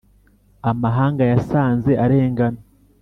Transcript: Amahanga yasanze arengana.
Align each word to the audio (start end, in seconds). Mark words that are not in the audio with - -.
Amahanga 0.71 1.23
yasanze 1.31 1.91
arengana. 2.03 2.59